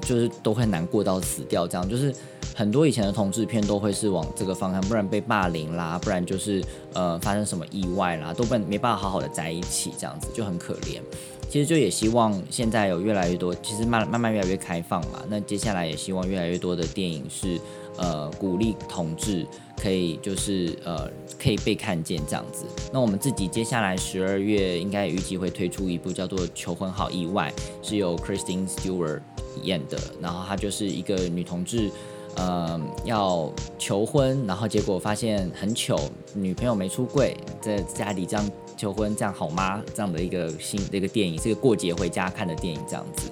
[0.00, 2.14] 就是都会难过到死掉，这样就是
[2.54, 6.62] 很多以前的同志片都会是往这个方向，不然被霸凌啦，不然就是
[6.94, 11.00] 呃发生什么意外啦，都不没办法好好的在一起，这样子就很可怜。
[11.48, 15.22] 其实就也希望现在有越来越多，其实慢慢慢越来越开放嘛。
[15.28, 17.56] 那接下来也希望越来越多的电影是
[17.98, 19.46] 呃鼓励同志
[19.80, 22.64] 可以就是呃可以被看见这样子。
[22.92, 27.52] 那我们自己接下来十二月应该预计会推出一部叫做《求婚好意外》，
[27.88, 29.20] 是由 Kristen Stewart
[29.62, 31.90] 演的，然后她就是一个女同志，
[32.36, 35.98] 呃要求婚，然后结果发现很糗，
[36.34, 38.50] 女朋友没出柜，在家里这样。
[38.78, 39.82] 求婚这样好吗？
[39.94, 43.30] 这样的一个新的一个电影，是个过节回家看的电影，这样子。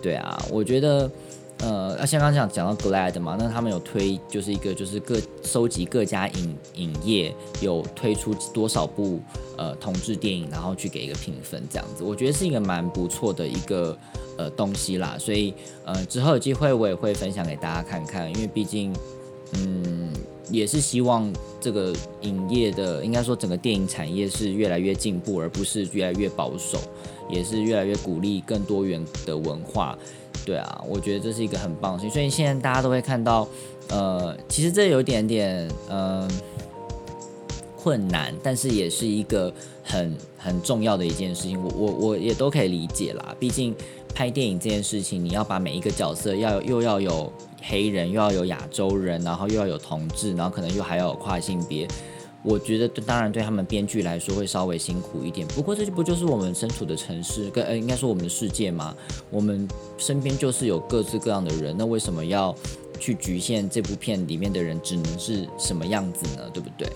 [0.00, 1.10] 对啊，我觉得，
[1.60, 9.20] 呃，像刚刚讲讲到 Glad 嘛，那他们有推，就是一个就是各收集各家影影业有推出多少部
[9.56, 13.96] 呃同志电影，然后去给一个评分，这样子，我觉得是一个蛮不错的一个
[14.36, 15.16] 呃东西啦。
[15.18, 15.52] 所以
[15.84, 18.92] 呃之后有机会我也会分享给大家看看，因为毕竟
[19.54, 20.12] 嗯。
[20.50, 21.30] 也是希望
[21.60, 26.78] 这个影业的，应该说整个电影产业是越来越进步，而不是越来越保守，
[27.28, 29.98] 也是越来越鼓励更多元的文化。
[30.44, 32.10] 对啊，我觉得这是一个很棒的事情。
[32.12, 33.46] 所以现在大家都会看到，
[33.88, 36.28] 呃，其实这有点点呃
[37.76, 41.62] 困难，但是也是一个很很重要的一件事情。
[41.62, 43.74] 我我我也都可以理解啦，毕竟
[44.14, 47.32] 拍电影这件事情，你要把每一个角色要又要有。
[47.60, 51.86] 黑人又要有亚洲人，然后又要有同志，然后可能又还要跨性别。
[52.42, 55.46] 我觉得当然对他们编剧来说会稍微辛苦一点。
[55.48, 58.94] 不过这不就是我们身处的城市，跟呃应该说我们的世界吗？
[59.30, 59.66] 我们
[59.96, 62.54] 身边就是有各式各样的人，那为什么要
[63.00, 66.48] 去局限这部片里面的人只能是什么样子呢？
[66.52, 66.88] 对不对？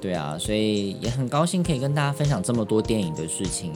[0.00, 3.72] 对啊，所以也很高兴可以跟大家分享这么多电影的事情。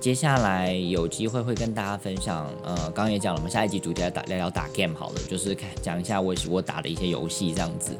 [0.00, 7.92] 接下来有机会会跟大家分享，呃，刚刚也讲了，我们下一集主题来打聊聊打 game 好了，就是讲一下我我打的一些游戏这样子，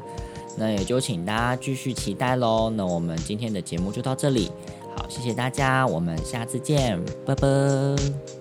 [0.57, 2.69] 那也就请大家继续期待喽。
[2.69, 4.51] 那我们今天的节目就到这里，
[4.95, 8.40] 好，谢谢大家，我们下次见，拜拜。